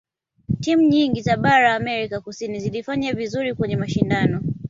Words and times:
timu 0.59 0.81
nyingi 0.81 1.21
za 1.21 1.37
bara 1.37 1.69
la 1.69 1.75
amerika 1.75 2.21
kusini 2.21 2.59
zilifanya 2.59 3.13
vizuri 3.13 3.53
kwenye 3.55 3.77
mashindano 3.77 4.41